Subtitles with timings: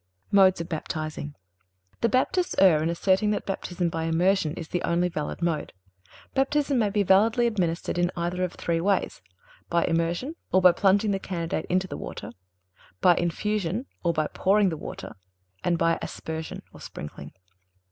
[0.31, 1.35] Modes of baptizing.
[1.99, 5.73] The Baptists err in asserting that Baptism by immersion is the only valid mode.
[6.33, 10.71] Baptism may be validly administered in either of three ways, viz: by immersion, or by
[10.71, 12.31] plunging the candidate into the water;
[12.99, 15.15] by infusion, or by pouring the water;
[15.63, 17.33] and by aspersion, or sprinkling.